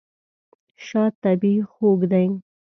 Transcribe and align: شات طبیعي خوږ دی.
شات 0.85 1.13
طبیعي 1.23 1.61
خوږ 1.71 1.99
دی. 2.11 2.25